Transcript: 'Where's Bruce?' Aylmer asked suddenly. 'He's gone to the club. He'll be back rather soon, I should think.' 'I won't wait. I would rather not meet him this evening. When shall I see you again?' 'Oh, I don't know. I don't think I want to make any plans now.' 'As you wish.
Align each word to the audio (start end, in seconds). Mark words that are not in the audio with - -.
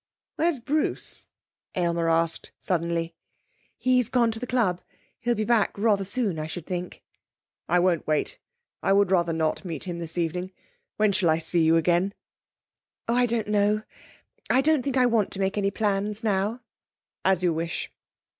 'Where's 0.35 0.57
Bruce?' 0.57 1.27
Aylmer 1.75 2.09
asked 2.09 2.49
suddenly. 2.59 3.13
'He's 3.77 4.09
gone 4.09 4.31
to 4.31 4.39
the 4.39 4.47
club. 4.47 4.81
He'll 5.19 5.35
be 5.35 5.43
back 5.45 5.77
rather 5.77 6.03
soon, 6.03 6.39
I 6.39 6.47
should 6.47 6.65
think.' 6.65 7.03
'I 7.69 7.79
won't 7.81 8.07
wait. 8.07 8.39
I 8.81 8.93
would 8.93 9.11
rather 9.11 9.31
not 9.31 9.63
meet 9.63 9.83
him 9.83 9.99
this 9.99 10.17
evening. 10.17 10.53
When 10.97 11.11
shall 11.11 11.29
I 11.29 11.37
see 11.37 11.63
you 11.63 11.75
again?' 11.75 12.15
'Oh, 13.07 13.13
I 13.13 13.27
don't 13.27 13.49
know. 13.49 13.83
I 14.49 14.61
don't 14.61 14.81
think 14.81 14.97
I 14.97 15.05
want 15.05 15.29
to 15.33 15.39
make 15.39 15.55
any 15.55 15.69
plans 15.69 16.23
now.' 16.23 16.61
'As 17.23 17.43
you 17.43 17.53
wish. 17.53 17.91